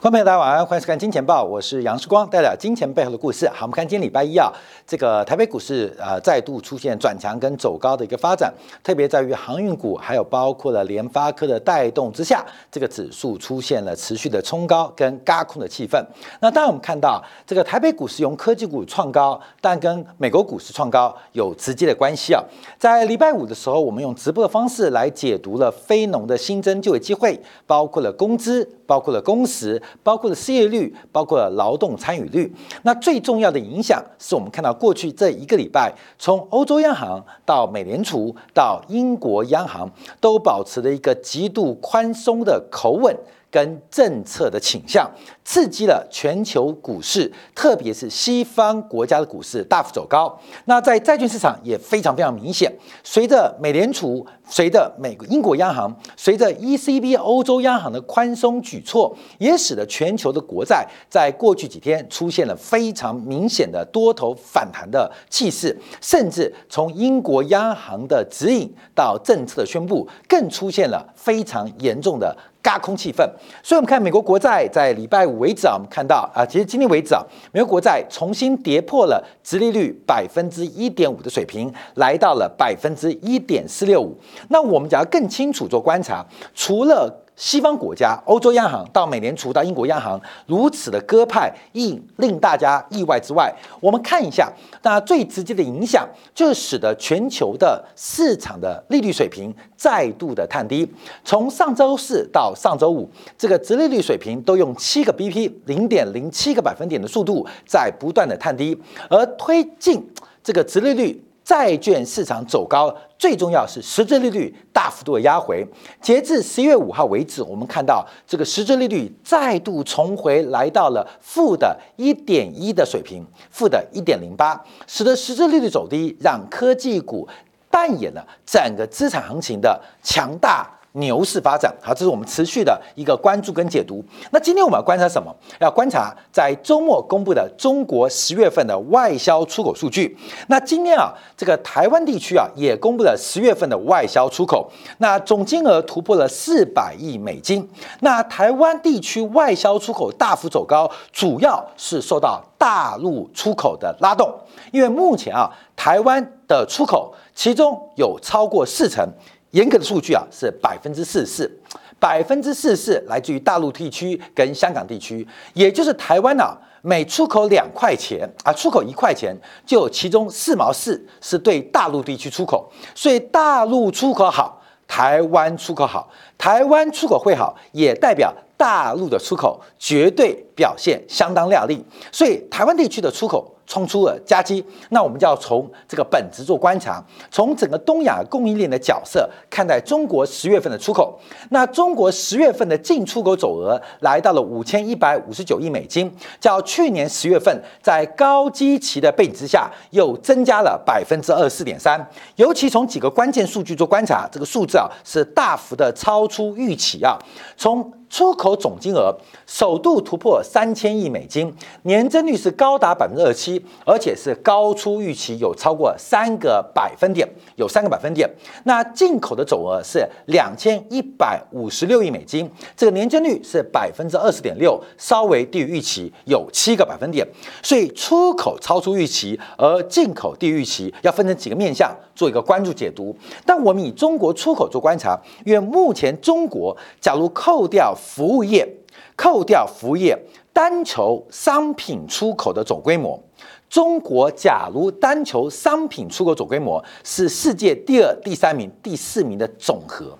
[0.00, 3.46] 观众朋友，大家晚安，欢迎收看《金钱报》，我是杨世光，带来金钱背后的故事。
[3.50, 4.50] 好，我们看今天礼拜一啊，
[4.86, 8.50] 这个台北股市呃再度出现转强跟走高的一个发展，
[8.82, 16.02] 特别在于航运股，还有包括了联发科的带动之下，这个指数出现了持续的冲高跟嘎空的气氛。
[16.40, 22.42] 那当然我们看到这个台北股市用科技股创高，但跟美国股市创高有直接的关系啊。
[22.78, 29.78] 在礼拜五的时候，我们用直播的方式来解读了非农的新增就业机会，包括了工资，包括了工时。
[30.02, 32.52] 包括了失业率，包括了劳动参与率。
[32.82, 43.16] 那最重要的影响是我们看到过去这一个礼拜，从欧洲央行到美联储到英国央行，都保持了一个极度宽松的口吻。
[43.50, 45.10] 跟政策的倾向，
[45.44, 50.38] 刺激了全球股市，特别是西方国家的股市大幅走高。
[50.66, 72.36] 那在债券市场也非常非常明显，随着美联储、随着美国、英国央行、随着 ECB 欧洲央行的宽松举措，也使得全球的国债在过去几天出现了非常明显的多头反弹的气势，甚至从英国央行的指引到政策的宣布，更出现了非常严重的。
[72.62, 73.18] 轧空气氛，
[73.62, 77.22] 所以我们看美国国债在礼拜五为止啊，我们看到啊，其实今天为止啊，
[77.52, 84.14] 美国国债重新跌破了直利率百分之一点五的水平，来到了百分之一点四六五。
[84.48, 87.24] 那我们只要更清楚做观察，除了。
[87.40, 100.86] 西方国家、欧洲央行到美联储到英国央行如此的鸽派，意令大家意外之外，我们看一下，那最直接的影响就是使得全球的市场的利率水平再度的探低。
[101.24, 108.78] 从上周四到上周五，这个直利率水平都用七个 BP 零点零七个百分点的速度在不断的探低，
[109.08, 110.06] 而推进
[110.44, 111.24] 这个直利率。
[111.44, 115.66] 债券市场走高，最重要是实质利率大幅度的压回。
[116.00, 127.28] 截至十一月五号为止，我们看到这个实质利率再度重回来到了负的一点一的水平，负的一点零八，使得实质利率走低，让科技股
[127.70, 130.68] 扮演了整个资产行情的强大。
[130.92, 134.04] 牛市发展，好，这是我们持续的一个关注跟解读。
[134.32, 135.32] 那今天我们要观察什么？
[135.60, 140.16] 要观察在周末公布的中国十月份的外销出口数据。
[140.48, 144.68] 那今天啊，这个台湾地区啊也公布了十月份的外销出口，
[144.98, 147.68] 那总金额突破了四百亿美金。
[148.00, 154.28] 那台湾地区外销出口大幅走高，主要是受到大陆出口的拉动，
[154.72, 159.08] 因为目前啊，台湾的出口其中有超过四成。
[159.52, 161.60] 严格的数据啊，是百分之四十四，
[161.98, 176.08] 百分之四十四来自于大陆地区跟香港地区，也就是台湾啊，每出口两块钱啊，出口一块钱，就有其中四毛四是对大陆地区出口，所以大陆出口好，台湾出口好，
[176.40, 183.54] 台湾出口会好，也代表大陆的出口绝对表现相当亮丽，所以台湾地区的出口。
[183.66, 191.16] 冲出了夹击，那我们就要从这个本质做观察，从整个东亚供应链的角色看待中国十月份的出口。
[191.50, 202.04] 那中国十月份的进出口总额来到了五千一百五十九亿美金，较去年十月份在高基期的背景之下，又增加了百分之二十四点三。
[202.34, 207.18] 尤其从几个关键数据做观察，这个数字啊是大幅的超出预期啊，
[207.58, 207.92] 从。
[208.10, 209.16] 出口总金额
[209.46, 211.54] 首度突破三千亿美金，
[211.84, 218.28] 年增率是高达百分之二七，而且是高出预期，有超过三个百分点，有三个百分点。
[218.64, 227.26] 那进口的总额是两千一百五十六亿美金，这个年增率是百分之二十点六，稍微低于预期，有七个百分点。
[227.62, 233.16] 所以出口超出预期，而进口低于预期，要分成几个面向做一个关注解读。
[233.46, 238.66] 但我们以中国出口做观察，因为目前中国假如扣掉服务业
[239.14, 240.18] 扣掉服务业，
[240.52, 243.22] 单求商品出口的总规模，
[243.68, 250.18] 中国假如单求商品出口总规模是世界第二、第三名、第四名的总和，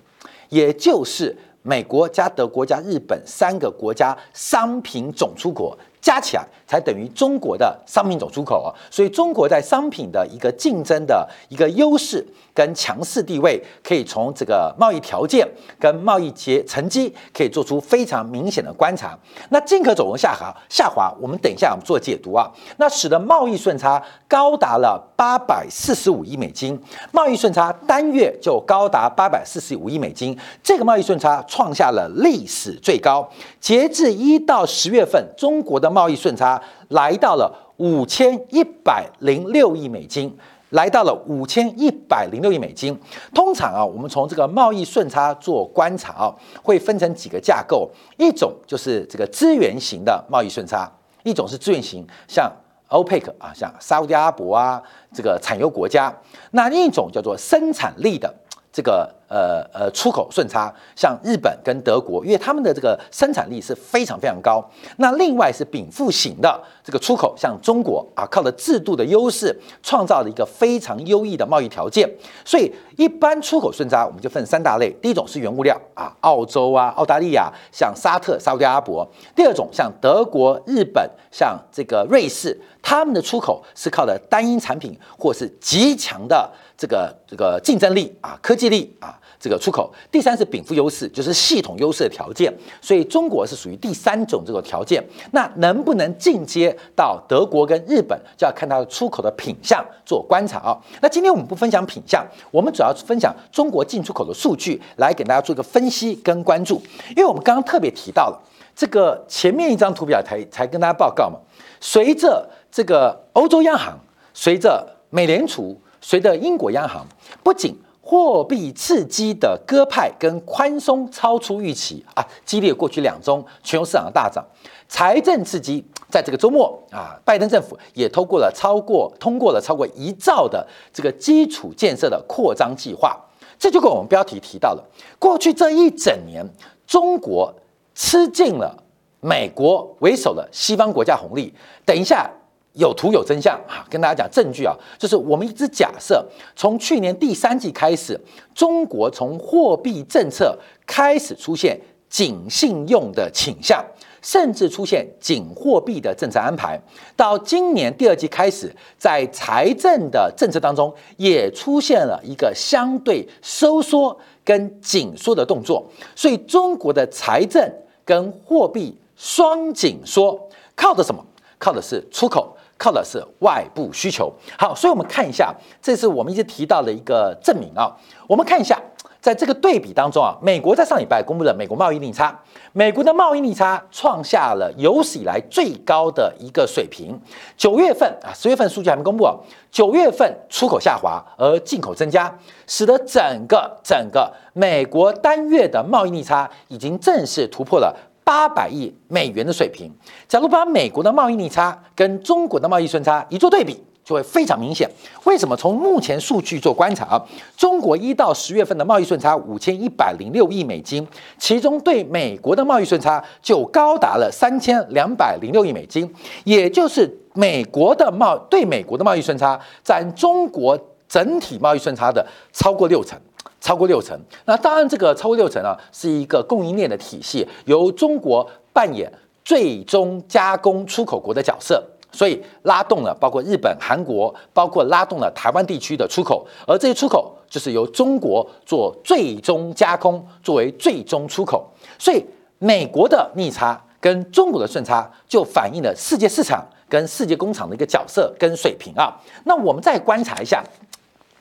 [0.51, 8.69] 也就是美国加德国加日本三个国家商品总出口加起来，才等于中国的商品总出口啊。
[8.91, 12.27] 所以中国在商品的一个竞争的一个优势。
[12.53, 15.49] 跟强势地位可以从这个贸易条件
[15.79, 19.17] 跟贸易结成绩可以做出非常明显的观察。
[19.51, 22.51] 那进口总额下滑，下滑，我们等一下我们做解读啊。
[22.77, 26.79] 那使得贸易顺差高达了八百四十五亿美金，
[27.13, 33.27] 贸易顺差单月就高达八百四十五亿美金，这个贸易顺差创下了历史最高。
[33.61, 40.35] 截至一到十月份，中国的贸易顺差来到了五千一百零六亿美金。
[40.71, 42.97] 来到了五千一百零六亿美金。
[43.35, 46.33] 通常啊，我们从这个贸易顺差做观察啊，
[46.63, 50.89] 会分成几个架构，一种就是这个资源型的贸易顺差，
[51.25, 52.49] 一种是资源型，像
[52.89, 54.81] OPEC 啊，像沙特阿拉伯啊，
[55.13, 56.17] 这个产油国家。
[56.53, 58.33] 那另一种叫做生产力的。
[58.73, 64.63] 这个呃呃出口顺差，像日本跟德国，因为他们的这个生产力是非常非常高。
[64.97, 72.11] 那另外是禀赋型的这个出口，像中国啊，靠的制度的优势，创造了一个非常优异的贸易条件。
[72.45, 79.07] 所以一般出口顺差我们就分三大类，第一种是原物料啊，澳洲啊、澳大利亚，像沙特、沙特阿伯；
[79.37, 86.51] 第二种像德国、日本，像这个瑞士，他们的出口是靠的单一产品或是极强的。
[86.81, 89.91] 这个这个竞争力啊，科技力啊，这个出口。
[90.13, 92.53] 第三是禀赋优势，就是系统优势的条件。
[92.83, 95.03] 所以中国是属于第三种这个条件。
[95.33, 100.79] 那能不能进阶到德国跟日本，就要看它的出口的品相做观察啊。
[101.01, 106.81] 那今天我们不分享品相，我们主要分享中国进出口的数据，来给大家做一个分析跟关注。
[107.17, 108.39] 因为我们刚刚特别提到了
[108.77, 111.39] 这个前面一张图表才才跟大家报告嘛。
[111.81, 113.99] 随着这个欧洲央行，
[114.35, 115.81] 随着美联储。
[116.03, 117.07] 随着英国央行
[117.43, 117.77] 不仅
[118.11, 124.45] 货币刺激的鸽派跟宽松超出预期啊，激烈过去两周全球市场的大涨，
[124.89, 133.17] 财政刺激在这个周末啊，拜登政府也通过了超过通过了超过一兆的这个基础建设的扩张计划，
[133.57, 134.85] 这就跟我们标题提到了，
[135.21, 136.45] 过去这一整年
[136.89, 137.55] 中国
[137.95, 138.77] 吃尽了
[139.21, 141.55] 美国为首的西方国家红利，
[141.87, 142.29] 等一下。
[142.75, 143.85] 有图有真相啊！
[143.91, 146.25] 跟大家讲证据啊，就是我们一直假设，
[146.55, 148.19] 从去年第三季开始，
[148.55, 150.57] 中国从货币政策
[150.87, 151.79] 开始出现
[152.09, 153.85] 紧信用的倾向，
[154.23, 156.81] 甚至出现紧货币的政策安排，
[157.17, 165.85] 到今年第二季开始，在财政的政策当中也出现了一个相对收缩跟紧缩的动作，
[166.15, 167.69] 所以中国的财政
[168.05, 171.25] 跟货币双紧缩，靠的什么？
[171.59, 172.57] 靠的是出口。
[172.81, 174.33] 靠的是外部需求。
[174.59, 177.95] 好，所以我们看一下，这是我们一直提到的一个证明啊。
[178.27, 178.81] 我们看一下，
[179.21, 182.41] 在这个对比当中啊，美国在上礼拜公布了美国贸易逆差，
[182.73, 187.21] 美国的贸易逆差创下了有史以来最高的一个水平。
[187.55, 189.35] 九月份啊，十月份数据还没公布啊，
[189.71, 192.35] 九月份出口下滑，而进口增加，
[192.67, 197.95] 使得整个整个美国单月的贸易逆差已经正式突破了。
[198.31, 199.91] 八百亿美元的水平，
[200.29, 204.89] 假如把美国的贸易逆差跟中国的贸易顺差一做对比，就会非常明显。
[205.25, 205.57] 为什么？
[205.57, 211.05] 从目前数据做观察啊，中国一到十月份的贸易顺差五千一百零六亿美金，
[211.39, 216.09] 其中对美国的贸易顺差就高达了三千两百零六亿美金，
[216.45, 220.79] 也就是美国的贸对美国的贸易顺差占中国
[221.09, 223.19] 整体贸易顺差的超过六成。
[223.61, 229.13] 超过六成，那当然这个超过六成啊，是一个供应链的体系，由中国扮演
[229.45, 242.25] 最终加工出口国的角色，所以拉动了包括日本、韩国，包括拉动了台湾地区的出口，而这些出口就是由中国做最终加工作为最终出口，所以
[242.59, 249.15] 美国的逆差跟中国的顺差就反映了世界市场跟世界工厂的一个角色跟水平啊。
[249.45, 250.65] 那我们再观察一下。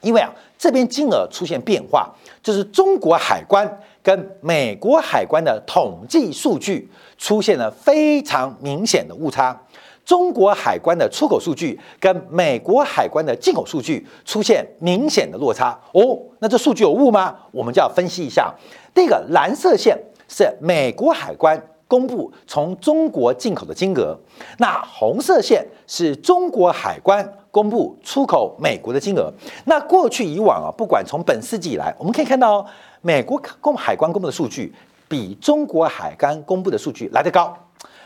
[0.01, 2.09] 因为啊，这边金额出现变化，
[2.41, 3.67] 就是中国海关
[4.01, 9.59] 跟美国海关的统计数据出现了非常明显的误差。
[10.05, 15.79] 中国海关的出口数据跟美国海关的进口数据出现明显的落差。
[15.93, 17.35] 哦，那这数据有误吗？
[17.51, 18.51] 我们就要分析一下。
[18.91, 19.95] 第一个蓝色线
[20.27, 24.17] 是美国海关公布从中国进口的金额，
[24.57, 27.31] 那红色线是中国海关。
[27.51, 29.31] 公布出口美国的金额，
[29.65, 32.65] 那过去以往啊，不管从本世纪以来，我们可以看到
[33.01, 34.73] 美国公海关公布的数据
[35.07, 37.55] 比中国海关公布的数据来得高。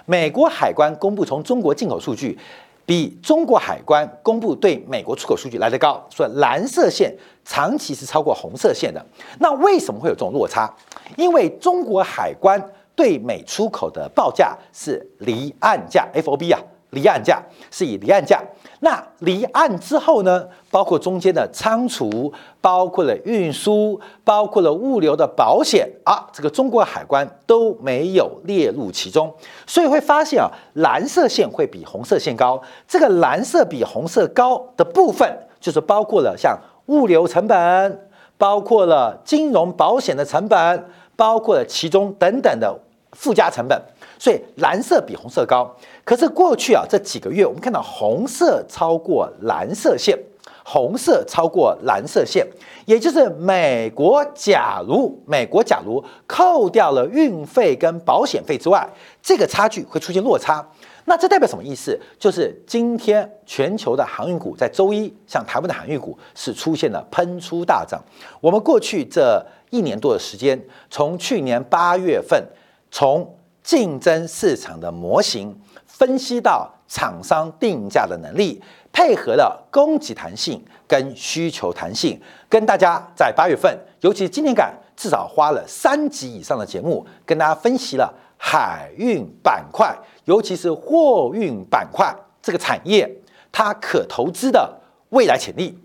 [0.05, 2.37] 美国海关公布从中国进口数据，
[2.85, 7.13] 比中国海关公布对美国出口数据来得高，所以蓝色线
[7.45, 9.05] 长期是超过红色线的。
[9.39, 10.73] 那为什么会有这种落差？
[11.15, 12.61] 因为中国海关
[12.95, 16.59] 对美出口的报价是离岸价 （FOB） 啊，
[16.93, 18.41] 离岸价是以离岸价。
[18.79, 20.45] 那离岸之后呢？
[20.69, 29.31] 包括中间的仓储，包括了运输，包括了物流的保险啊，这个中国海关都没有列入其中，
[29.67, 32.59] 所以会发现啊，蓝色线会比红色线高。
[32.87, 35.31] 这个蓝色比红色高的部分，
[35.61, 36.57] 就是包括了像
[36.87, 40.85] 物流成本，包括了金融保险的成本，
[41.15, 42.75] 包括了其中等等的
[43.11, 43.79] 附加成本。
[44.23, 45.69] 所以蓝色比红色高。
[46.05, 50.17] 可是过去啊这几个月，我们看到红色超过蓝色线，
[50.63, 52.47] 红色超过蓝色线，
[52.85, 58.87] 也就是美国假如美国假如扣掉了运费跟保险费之外，
[59.21, 60.65] 这个差距会出现落差。
[61.03, 61.99] 那这代表什么意思？
[62.17, 68.01] 就是今天全球的航运股在周一，像台湾的航运股是出现了喷出大涨。
[68.39, 70.57] 我们过去这一年多的时间，
[70.89, 72.41] 从去年八月份，
[72.89, 73.29] 从
[73.63, 89.97] 竞争市场的模型分析到厂商定价的能力，配合了供给弹性跟需求弹性，跟大家在八月份，尤其今年感，至少花了三集以上的节目，跟大家分析了海运板块。
[90.25, 93.09] 尤其是货运板块这个产业，
[93.51, 95.77] 它可投资的未来潜力，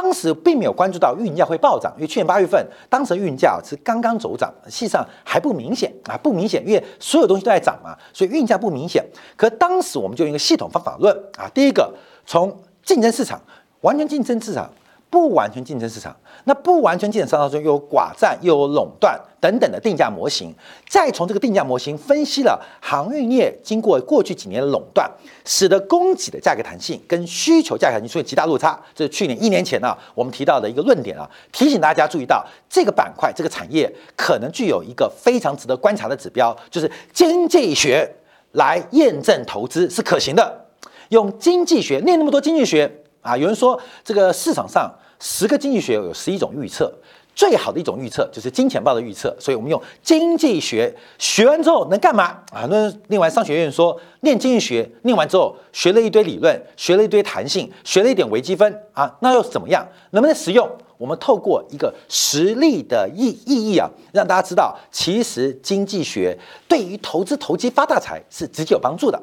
[0.00, 9.04] 当时并没有关注到运价会暴涨，因为去年八月份当时运价是刚刚走涨，实际上还不明显啊，不明显，因为所有东西都在涨嘛，所以运价不明显。
[9.36, 11.92] 可当时我们就用一个系统方法论啊，第一个
[12.24, 13.40] 从竞争市场，
[13.80, 14.70] 完全竞争市场。
[15.10, 20.54] 不完全竞争市场，那不完全竞争市场当中又有寡占，又有垄断等等的定价模型，
[20.86, 25.10] 再从这个定价模型分析了航运业经过过去几年的垄断，
[25.46, 28.78] 使得供给的价格弹性跟需求价格弹性出现极大落差。
[28.94, 38.06] 这是去年一年前呢，我们提到的一个论点啊，提醒大家注意到这个板块这个产业可能具有一个非常值得观察的指标，就是经济学
[38.52, 40.66] 来验证投资是可行的。
[41.08, 43.04] 用经济学念那么多经济学。
[43.20, 46.92] 啊，有人说这个市场上十个经济学有十一种预测，
[47.34, 52.66] 最好的一种预测就是金钱豹的预测，所以我们用经济学学完之后能干嘛啊？
[52.70, 59.86] 那另外商学院说念经济学念完之后学了一堆理论，学了一堆弹性，学了一点微积分啊，那又怎么样？
[60.10, 60.68] 能不能实用？
[60.96, 69.22] 我们透过一个实例的意意义啊，让大家知道，其实经济学对于投资投机发大财是直接有帮助的。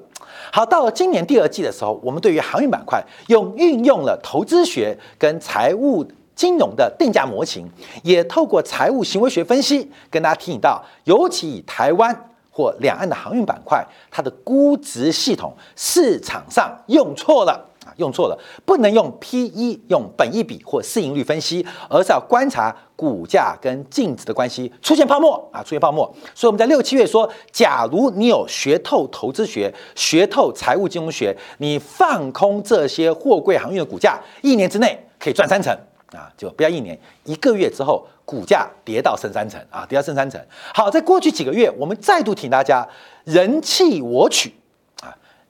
[0.52, 7.70] 好，到了今年第二季的时候，我们对于航运板块用运用了投资学跟财务金融的定价模型，
[8.04, 17.66] 也透过财务行为学分析，跟大家提醒到，尤其以台湾或两岸的航运板块，它的估值系统市场上用错了。
[17.86, 26.06] 啊用错了，不能用 P E 用本益比或市盈率分析，而是要观察股价跟净值的关系出现泡沫啊，出现泡沫。
[26.34, 35.72] 所以我们在六七月说，假如你有学透投资学、学透财务金融学，你放空这些货柜航运的股价，一年之内可以赚三成
[36.12, 40.44] 啊，就不要一年，一个月之后股价跌到剩三成啊，跌到剩三成。
[40.74, 42.88] 好，在过去几个月，我们再度提醒大家，
[43.26, 44.54] 人弃我取。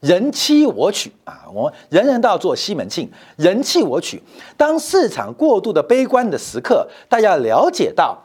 [0.00, 1.44] 人欺我取啊！
[1.52, 4.22] 我人人都要做西门庆，人气我取。
[4.56, 8.18] 当市场过度的悲观的时刻，大家了解到，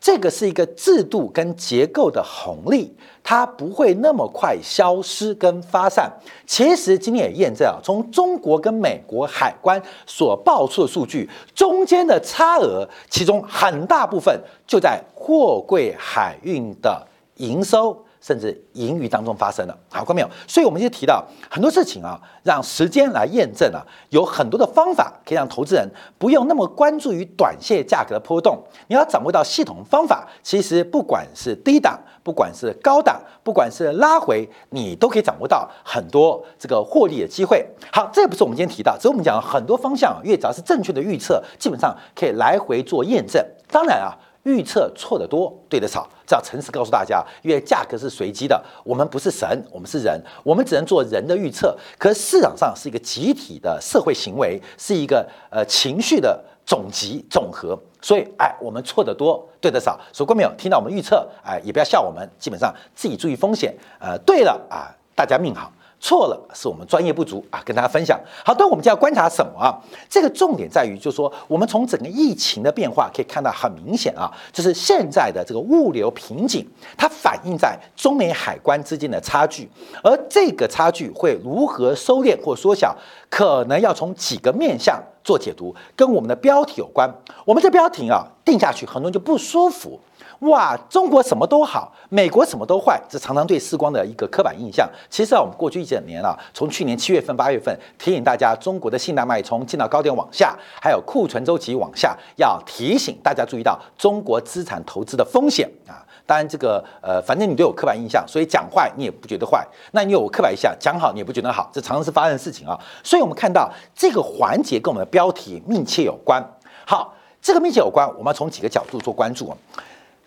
[0.00, 2.92] 这个是一个制度跟结构的红利，
[3.22, 6.10] 它不会那么快消失跟发散。
[6.46, 17.06] 其实今天也验证啊，从中国跟美国海关所报出的数据，中间的差额，其中很大部分就在货柜海运的
[17.36, 18.04] 营收。
[18.20, 20.28] 甚至盈余当中发生了，好看没有？
[20.46, 28.62] 所以我们就提到很多事情啊，让时间来验证啊，有很多的方法可以让投资人不用那么关注于短线价格的波动。
[28.88, 37.64] 你要掌握到系统方法，其实不管是低档，不管是高档，不管是拉回，你都可以掌握到很多这个获利的机会。
[37.92, 43.44] 好，这不是我们今天提到，只是我们讲很多方向，因为只要是正确的预测，基本上可以来回做验证。
[43.70, 44.16] 当然啊。
[44.48, 51.76] 预测错的多，对的少，这要诚实告诉大家，因为价格是随机的，我们不是神，我们是人，我们只能做人的预测。
[51.98, 60.00] 可是市场上是一个集体的社会行为，是一个呃情绪的总集总和，所以哎，我们错的多，对的少。
[60.12, 63.76] 所以没有听到我们预测，哎，也不要笑我们，基本上自己注意风险。
[64.00, 65.70] 呃，对了啊，大家命好。
[66.00, 68.18] 错了，是我们专业不足啊，跟大家分享。
[68.44, 69.74] 好，但我们就要观察什么啊？
[70.08, 76.64] 这个重点在于，就是说，我们从整个疫情的变化可以看到很明显啊，就是现在的这个物流瓶颈，
[76.96, 79.68] 它反映在中美海关之间的差距，
[80.02, 82.96] 而这个差距会如何收敛或缩小，
[83.28, 87.06] 可能要从几个面向做解读，跟我们的标题有关。
[87.44, 90.00] 我们这标题啊定下去，很多人就不舒服。
[90.38, 94.88] 哇，中国什么都好，美国什么都坏，这常常对世光的一个刻板印象。
[95.10, 106.00] 其实啊，我们过去一整年啊，从去年七月份、八月份提醒大家，中国的信贷脉冲进到高点往下，还有库存周期往下，要提醒大家注意到中国资产投资的风险啊。
[106.28, 112.78] 当然，这个呃，反正你对我刻板印象，所以讲坏你也不觉得坏，那你有刻板印象，讲好你也不觉得好，这常常是发生的事情啊。
[113.02, 116.46] 所以我们看到这个环节跟我们的标题密切有关。
[116.86, 119.56] 好，这个密切有关，我们要从几个角度做关注。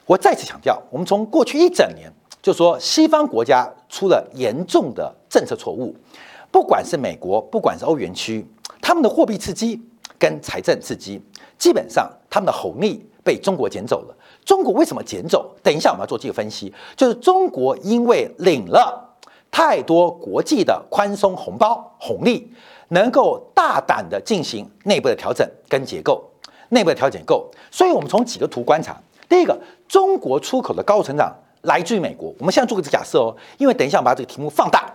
[0.07, 5.95] 我再次强调，我们从过去一整年，就说西方国家出了严重的政策错误，
[6.49, 8.43] 不管是美国，不管是欧元区，
[8.81, 9.79] 他们的货币刺激
[10.17, 11.21] 跟财政刺激，
[11.59, 14.15] 基本上他们的红利被中国捡走了。
[14.43, 15.53] 中国为什么捡走？
[15.61, 19.15] 等一下我们要做这个分析，就是中国因为领了
[19.51, 22.51] 太多国际的宽松红包红利，
[22.89, 26.23] 能够大胆的进行内部的调整跟结构，
[26.69, 27.49] 内部的调整够。
[27.69, 28.99] 所以我们从几个图观察，
[29.29, 32.33] 第一个，中国出口的高成长来自于美国。
[32.39, 34.91] 我们现在做个假设哦，因为等一下我们把这个题目放大，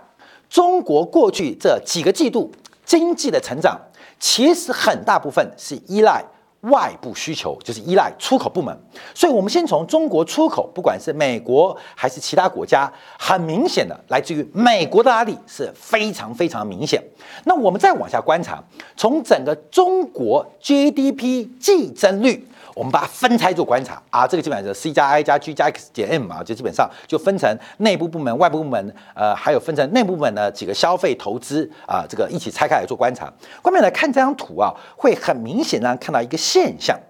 [0.50, 2.50] 中国过去这几个季度
[2.84, 3.78] 经济的成长，
[4.18, 6.24] 其实很大部分是依赖。
[6.70, 8.76] 外部需求就是依赖出口部门，
[9.14, 17.02] 所以我们先从中国出口，不管是美国还是其他国家，很明显的来自于美国的压力是非常非常明显。
[17.44, 18.62] 那我们再往下观察，
[18.96, 22.46] 从整个中国 GDP 季增率。
[22.76, 33.32] 我们把它分拆做观察啊，这个基本上是 C 加 I 加 G 加 X 减 M 啊，就基本上就分成内部部门、外部部门，呃，还有分成内部部门的几个消费投资啊，这个一起拆开来做观察。
[33.62, 37.00] 观众来看这张图啊，会很明显的看到一个现象。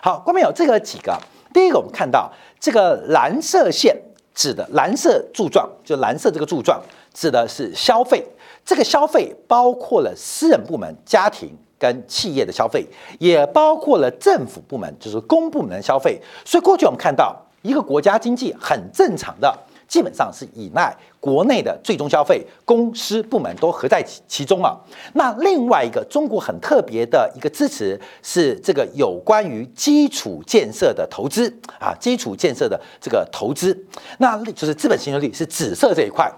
[0.00, 1.18] 好，观众有这个几个，
[1.52, 2.30] 第一个我们看到
[2.60, 4.00] 这个蓝色线
[4.32, 6.80] 指的蓝色柱状，就蓝色这个柱状
[7.12, 8.24] 指的是消费，
[8.64, 11.50] 这个消费包括了私人部门、家庭。
[11.78, 12.86] 跟企业的消费，
[13.18, 16.20] 也包括了政府部门，就是公部门消费。
[16.44, 19.52] 所以过去我们看到，一个国家经济很正常的，
[19.86, 24.76] 基本上是依赖国内的最终消费，公司部门都合在其其中啊。
[25.14, 33.76] 那另外一个中国很特别的一个支持是这个有关于基础建设的投资啊，基础建设的这个投资，
[34.18, 36.32] 那就是资本形成率是紫色这一块，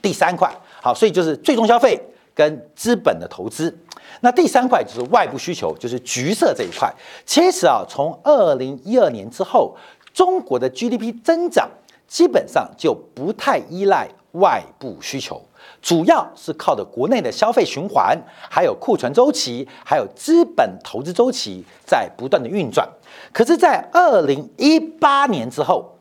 [0.00, 0.50] 第三块
[0.80, 2.00] 好，所以就是最终消费
[2.34, 3.76] 跟资本的投资。
[4.20, 6.92] 那第三块就是外部需求，就是橘色这一块。
[7.24, 9.76] 其实啊，从二零一二年之后，
[10.12, 11.68] 中国的 GDP 增长
[12.06, 15.40] 基本上就不太依赖外部需求，
[15.80, 18.18] 主要是靠的国内的消费循环，
[18.50, 22.88] 还有库存周期，还有资本投资周期在不断的运转。
[23.32, 25.96] 可是，在二零一八年之后，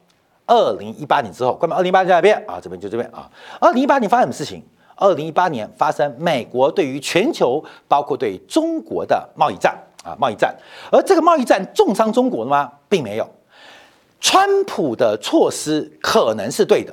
[0.45, 2.59] 二零一八年之后，关门二零一八年在哪边啊？
[2.61, 3.29] 这边就这边啊。
[3.59, 4.63] 二零一八年发生什么事情？
[4.97, 10.53] 二零一八年发生美国对于全球，包括对中国的贸易战啊，贸易战，
[10.91, 12.71] 而这个贸易战重伤中国了吗？
[12.89, 13.29] 并没有。
[14.19, 16.91] 川普的措施可能是对的，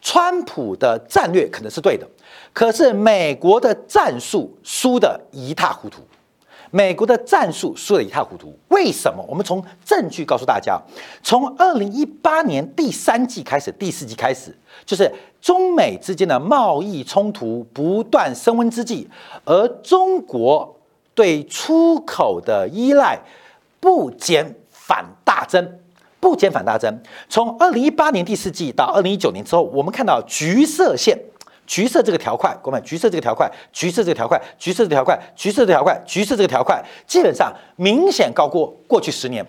[0.00, 2.06] 川普的战略可能是对的，
[2.52, 6.00] 可是美国的战术输得一塌糊涂。
[6.70, 9.24] 美国的战术输得一塌糊涂，为什么？
[9.28, 10.80] 我们从证据告诉大家，
[11.22, 14.56] 从二零一八年第三季开始，第四季开始，
[14.86, 19.08] 就是中美之间的贸易冲突不断升温之际，
[19.44, 20.76] 而中国
[21.14, 23.18] 对出口的依赖
[23.80, 25.80] 不减反大增，
[26.20, 27.02] 不减反大增。
[27.28, 31.18] 从二零一八年第四季到二零一九年之后，我们看到橘色线。
[31.70, 39.46] 橘色这个条块，各位，橘色这个条块，橘色这个条块，橘色这条块，橘色这条块，橘色这个条块，基本上明显高过过去十年。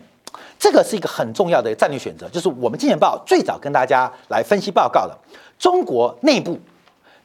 [0.60, 5.18] 这个是一个很重要的战略选择，就是我们金钱报最早跟大家来分析报告的。
[5.58, 6.60] 中国内部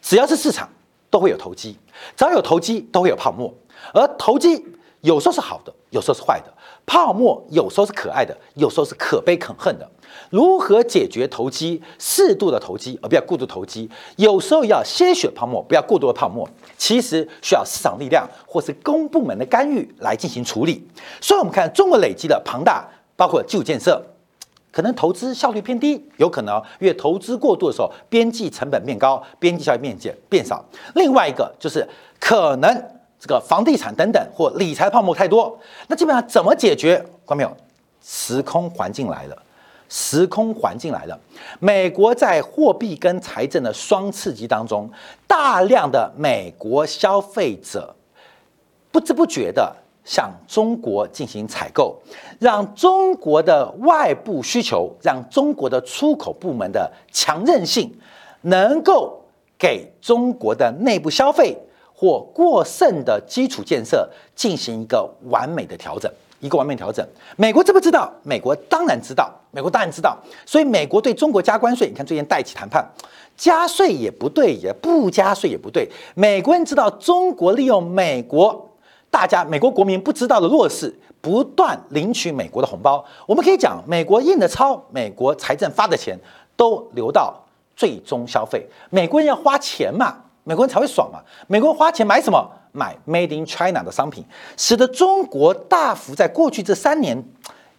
[0.01, 0.67] 只要是市场，
[1.11, 1.77] 都会有投机，
[2.17, 3.53] 只要有投机，都会有泡沫，
[3.93, 4.65] 而投机
[5.03, 6.51] 有时候是好的，有时候是坏的。
[6.87, 9.87] 泡沫有时候是可爱的，有时候是可悲可恨的。
[10.31, 11.83] 如何解决投机？
[11.99, 13.89] 适度的投机，而不要过度投机。
[14.17, 16.49] 有时候要鲜血泡沫，不要过多的泡沫。
[16.77, 20.87] 其实需要市场力量或是公部门的干预来进行处理。
[21.21, 24.03] 所以，我们看中国累积的庞大，包括基础建设，
[24.71, 30.65] 可能投资效率偏低，有可能因为投资过度的时候，边际成本变高，边际效益变减变少。
[30.95, 31.87] 另外一个就是
[32.19, 32.85] 可能。
[33.19, 36.97] 这个房地产等等或理财泡沫太多，那基本上怎么解决？
[37.27, 37.57] 看到没有？
[38.05, 39.43] 时空环境来了，
[39.89, 41.19] 时空环境来了。
[41.61, 44.91] 美国在货币跟财政的双刺激当中，
[45.27, 47.95] 大量的美国消费者
[48.91, 51.97] 不知不觉的向中国进行采购，
[52.39, 57.93] 让中国的外部需求，让中国的出口部门的强韧性，
[58.43, 59.23] 能够
[59.59, 61.57] 给中国的内部消费。
[61.99, 67.07] 或过剩的基础建设进行一个完美的调整，一个完美调整。
[67.37, 68.13] 美国知不知道？
[68.23, 70.17] 美国当然知道，美国当然知道。
[70.45, 72.85] 所以美国对中国加关税，你看最近代起谈判，
[73.37, 75.89] 加税也不对，也不加税也不对。
[76.15, 78.71] 美国人知道中国利用美国
[79.11, 83.05] 大家美国国民不知道的弱势，不断领取美国的红包。
[83.27, 86.19] 我们可以讲，美国印的钞，美国财政发的钱
[86.57, 87.35] 都流到
[87.75, 88.67] 最终消费。
[88.91, 90.17] 美国人要花钱嘛？
[90.45, 91.19] 美国人才会爽嘛？
[91.49, 92.49] 美国人花钱买什么？
[92.77, 94.23] 买 Made in China 的商品，
[94.59, 97.25] 使得中国大幅在过去这三年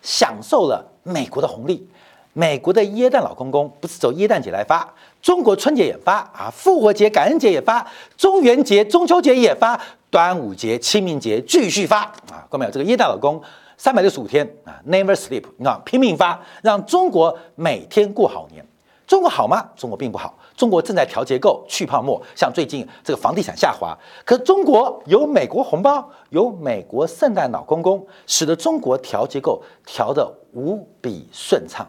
[0.02, 1.88] 享受了美国的红利。
[2.34, 4.88] 美国的耶诞老公公不是走耶诞节来发，
[5.22, 9.80] 中国春节也发啊，复活节、感恩节也发，中元节、中秋节也发，
[10.10, 12.46] 端午节、清明节继续发啊！
[12.50, 12.72] 看到没有？
[12.72, 13.42] 这个耶诞老公
[13.76, 18.64] 三百六十五天啊，never sleep，你看拼命发，让中国每天过好年。
[19.08, 19.68] 中国好吗？
[19.76, 20.37] 中国并不好。
[20.58, 22.20] 中国正在调结构、去泡沫。
[22.36, 31.88] 像最近这个房地产下滑，可中国有美国红包，有美国圣诞老公公，使得中国调结构调得无比顺畅、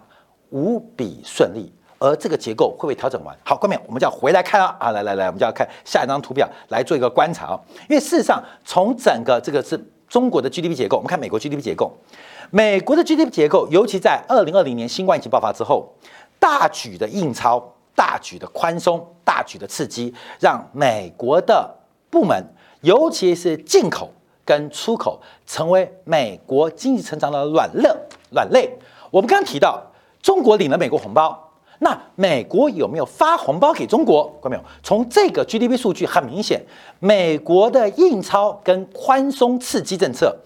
[0.50, 1.72] 无比顺利。
[1.98, 3.36] 而这个结构会不会调整完？
[3.42, 4.92] 好，后面我们就要回来看了啊！
[4.92, 7.60] 来来来，我们就要看下一张图表来做一个观察啊。
[7.88, 11.90] 因为事实上，从整个这个是中国的 GDP 结构，我们看美国 GDP 结构，
[12.50, 15.94] 美国的 GDP 结构，尤其在二零二零年新冠疫情爆发之后。
[16.40, 21.68] 大举的印钞、大举的宽松、大举的刺激，让美国的
[22.08, 22.40] 部门，
[22.82, 24.08] 尤其是进口
[24.44, 27.90] 跟出口，成为美国经济成长的软肋。
[28.30, 28.78] 软肋。
[29.10, 29.82] 我们刚刚提到，
[30.22, 34.28] 中国领了美国红包，那美国有没有发红包给中国？
[34.40, 34.62] 看到没有？
[34.80, 36.64] 从这个 GDP 数据很明显，
[37.00, 40.36] 美国的印钞跟宽松刺激政策，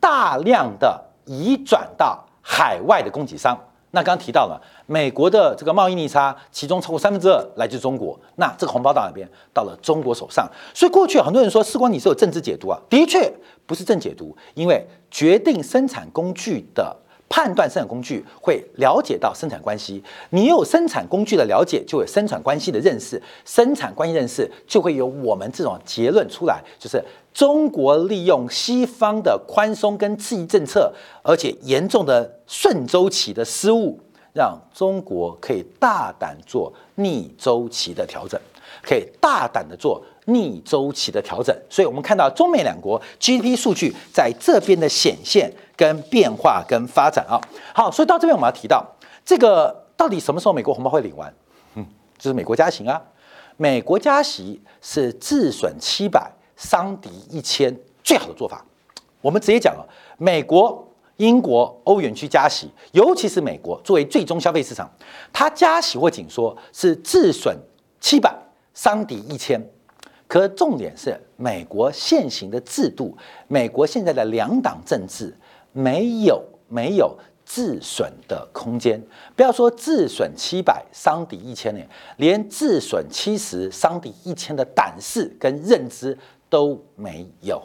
[0.00, 3.58] 大量的移转到海外的供给商。
[3.96, 8.20] 那刚提到了美国的这个贸易逆差，其中超过三分之二来自中国。
[8.34, 9.26] 那这个红包到哪边？
[9.54, 10.46] 到了中国手上。
[10.74, 13.32] 所以过去很多人说，时光你是有政治解读啊，的确
[13.64, 16.94] 不是正解读，因为决定生产工具的。
[17.28, 27.02] 判断生产工具会了解到生产关系，你有生产工具的了解，就有生产关系的认识，生产关系认识就会有我们这种结论出来，就是
[27.34, 33.98] 中国利用西方的宽松跟刺激政策，而且严重的顺周期的失误，
[34.32, 38.40] 让中国可以大胆做逆周期的调整，
[38.82, 40.02] 可以大胆的做。
[40.28, 47.40] 逆周期的调整，所以我们看到中美两国 GDP 数据在这边的显现、跟变化、跟发展啊。
[47.74, 48.84] 好，所以到这边我们要提到
[49.24, 51.32] 这个到底什么时候美国红包会领完？
[51.74, 51.86] 嗯，
[52.18, 53.02] 就是美国加息啊。
[53.58, 58.64] 美国加息是自损七百，伤敌一千，最好的做法。
[59.22, 60.86] 我们直接讲了，美国、
[61.16, 64.90] 英国、欧元区加息，尤其是美国作为最终消费市场，
[65.32, 67.56] 它加息或紧缩是自损
[67.98, 68.34] 七百，
[68.74, 69.58] 伤敌一千。
[70.28, 73.16] 可重点是，美国现行的制度，
[73.48, 75.34] 美国现在的两党政治
[75.76, 79.00] 没有没有自损的空间。
[79.36, 81.80] 不要说自损七百伤敌一千呢，
[82.16, 86.16] 连自损七十伤敌一千的胆识跟认知
[86.48, 87.62] 都没有。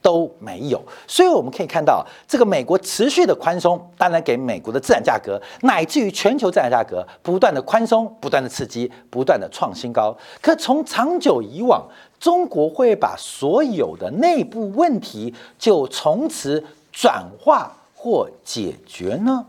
[0.00, 10.12] 都没有，所以我们可以看到，这个美国持续的宽松，当然给美国的自然价格，乃至于全球自然价格不断的宽松，不断的刺激，不断的创新高。
[10.40, 11.86] 可从长久以往，
[12.18, 19.44] 中国会把所有的内部问题就从此转化或解决呢？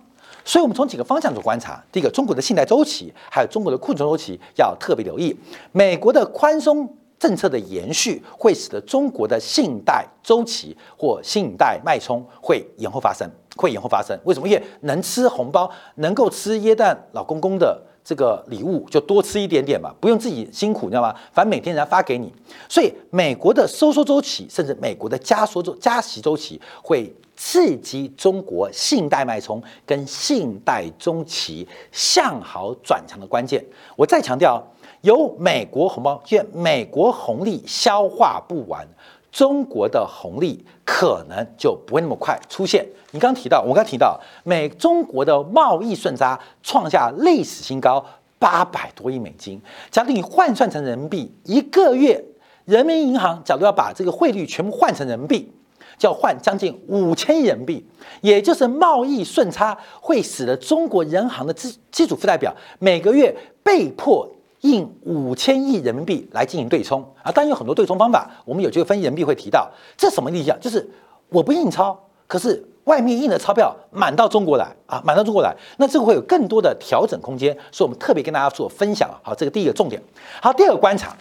[0.46, 5.38] 所以，我们从几个方向做观察：第一个，中国的信贷周期，还有中国的库存周期，要特别留意
[5.72, 6.98] 美国的宽松。
[7.20, 13.26] 政策的延续会使得中国的信贷周期或信贷脉冲会延后发生，
[13.56, 14.20] 会延后发生。
[14.26, 14.50] 为什么？
[14.50, 21.16] 因为能吃红包，能够吃耶诞老公公的这个礼物，就多吃一点点嘛，不用自己辛苦，你知道吗？
[21.32, 22.30] 反正每天人家发给你。
[22.68, 33.62] 所以，美国的收缩周期，甚至美国的加缩周加息周期，会刺激中国信贷脉冲跟信贷中期向好转强的关键。
[33.98, 34.66] 我再强调。
[35.02, 38.88] 有美国红包，因为美国红利消化不完，
[39.30, 42.88] 中国的红利可能就不会那么快出现。
[43.12, 48.06] 你刚提到，我刚提到，美中国的贸易顺差创下历史新高，
[48.40, 49.62] 八百多亿美金。
[49.92, 52.24] 假如你换算成人民币，一个月，
[52.64, 55.52] 人民银行假如要把这个汇率全部换成人民币，
[55.98, 57.86] 就要换将近五千亿人民币。
[58.22, 64.30] 也就是贸易顺差会使得中国人行的基基础负债表每个月被迫。
[64.64, 70.58] 印五千亿人民币来进行对冲啊，当然有很多对冲方法，我们有机会分析人民币会提到，这什么意思啊？
[70.62, 70.90] 就是
[71.28, 80.02] 我不印钞，可是外面印的钞票满到中国来啊，满到中国来，那这个会有更多的调整空间，所以我们特别跟大家做分享好，这个第一个重点。
[80.42, 81.14] 好，第二个观察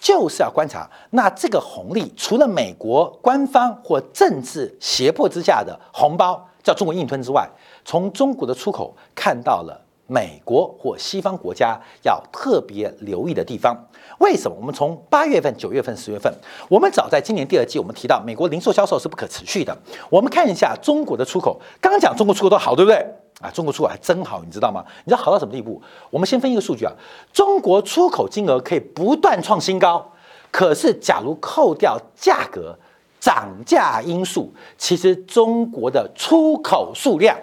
[0.00, 7.48] 就是要观察，那这个红利除了美国官方或政治胁迫之下的红包叫中国硬吞之外，
[7.84, 9.80] 从中国的出口看到了。
[10.12, 13.76] 美国或西方国家要特别留意的地方，
[14.18, 14.56] 为什么？
[14.58, 16.34] 我们从八月份、九月份、十月份，
[16.68, 19.72] 我们早在今年第二季，我们提到美国零售销售是不可持续的。
[20.10, 23.06] 我们看一下中国的出口，刚刚讲中国出口都好，对不对？
[23.40, 24.84] 啊，中国出口还真好，你知道吗？
[25.04, 25.80] 你知道好到什么地步？
[26.10, 26.92] 我们先分一个数据啊，
[27.32, 30.06] 中国出口金额可以不断创新高，
[30.50, 32.78] 可是假如扣掉价格
[33.18, 37.36] 涨价因素，其实中国的出口数量。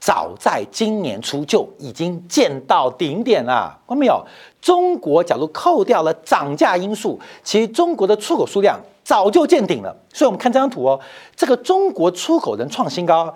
[0.00, 3.74] 早在今年初就已经见到顶点了。
[3.88, 4.22] 看到没有？
[4.60, 9.96] 中国假如扣掉了涨价因素，其实中国的出口数量早就见顶了。
[10.12, 11.00] 所以我们看这张图哦，
[11.34, 13.34] 这个中国出口人创新高，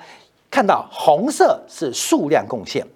[0.50, 2.86] 看到红色是数量贡献，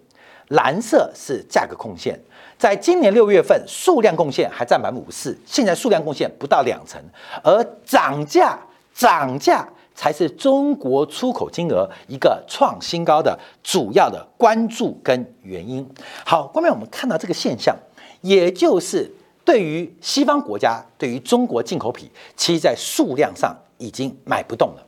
[0.49, 2.19] 蓝色是价格贡献。
[2.59, 7.01] 在今年六月份，数量贡献还占百分之五四，现在数量贡献不到两成，
[7.43, 8.59] 而涨价
[8.95, 15.85] 涨价才是中国出口金额一个创新高的主要的关注跟原因。
[16.25, 17.77] 好，后面我们看到这个现象，
[18.21, 19.13] 也就是
[19.45, 24.87] 对于西方国家对于中国进口品，其实在数量上已经买不动了。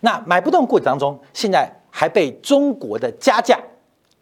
[0.00, 1.66] 那买不动过程当中，现在
[1.96, 3.58] 还被中国的加价。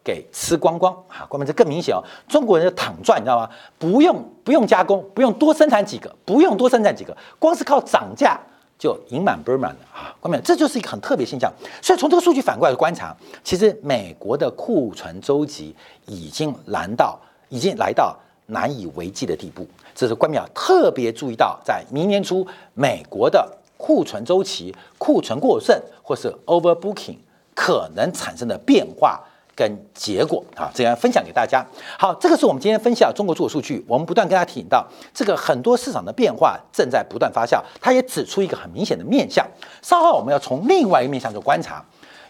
[0.05, 1.25] 给吃光光啊！
[1.27, 3.49] 关明这更明显哦，中国人就躺赚，你知道吗？
[3.79, 8.39] 不用不用加工，不用多生产几个，不用多生产几个，光是靠涨价
[8.77, 10.13] 就盈满钵满了啊！
[10.19, 11.51] 关明这就是一个很特别现象。
[11.81, 19.67] 所以从这个数据反过来观察，其实美国的库存周期已经难到已经来到难以为继的地步。
[19.95, 27.17] 这是关淼特别注意到，在明年初美国的库存周期、库存过剩或是 overbooking
[27.55, 29.19] 可能产生的变化。
[29.57, 31.65] 跟结果啊，这样分享给大家。
[31.97, 33.81] 好，这个是我们今天分享中国出口数据。
[33.87, 37.63] 我们不断跟大家提醒到，这个很多市场的变化正在不断发酵。
[37.79, 39.47] 它也指出一个很明显的面相。
[39.81, 41.81] 稍后我们要从另外一个面相做观察。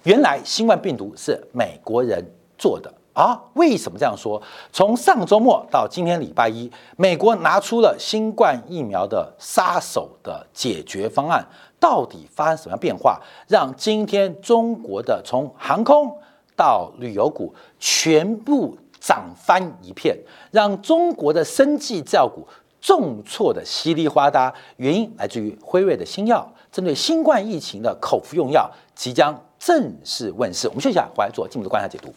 [0.04, 2.24] 原来新冠病毒是美国人
[2.60, 3.42] 做的啊？
[3.56, 4.40] 为什么这样说？
[4.72, 11.44] 从上周末到今天礼拜一，美国拿出了新冠疫苗的杀手的解决方案，
[11.80, 16.18] 到底发生什么样变化，让今天中国的从航空。
[16.58, 20.18] 到旅游股全部涨翻一片，
[20.52, 22.48] 让中国的生技制药股
[22.80, 24.54] 重挫的稀里哗啦。
[24.78, 30.70] 原因来自于辉瑞的新药，针对新冠疫情的口服用药即将正式问世。
[30.70, 32.08] 我们休息一下，回来做进一步的观察解读。